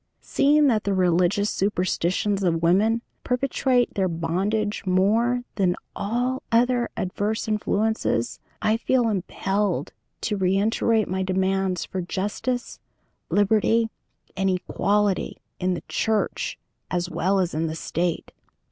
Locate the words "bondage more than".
4.07-5.75